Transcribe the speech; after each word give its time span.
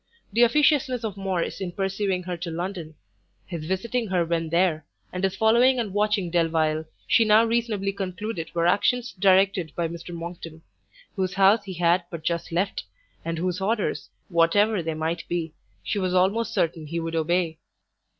The 0.33 0.41
officiousness 0.41 1.03
of 1.03 1.15
Morrice 1.15 1.61
in 1.61 1.73
pursuing 1.73 2.23
her 2.23 2.35
to 2.35 2.49
London, 2.49 2.95
his 3.45 3.63
visiting 3.65 4.07
her 4.07 4.25
when 4.25 4.49
there, 4.49 4.83
and 5.13 5.23
his 5.23 5.35
following 5.35 5.77
and 5.79 5.93
watching 5.93 6.31
Delvile, 6.31 6.85
she 7.05 7.23
now 7.23 7.45
reasonably 7.45 7.93
concluded 7.93 8.49
were 8.55 8.65
actions 8.65 9.11
directed 9.13 9.75
by 9.75 9.87
Mr 9.87 10.11
Monckton, 10.11 10.63
whose 11.15 11.35
house 11.35 11.65
he 11.65 11.73
had 11.75 12.03
but 12.09 12.23
just 12.23 12.51
left, 12.51 12.83
and 13.23 13.37
whose 13.37 13.61
orders, 13.61 14.09
whatever 14.29 14.81
they 14.81 14.95
might 14.95 15.23
be, 15.27 15.53
she 15.83 15.99
was 15.99 16.15
almost 16.15 16.51
certain 16.51 16.87
he 16.87 16.99
would 16.99 17.15
obey. 17.15 17.59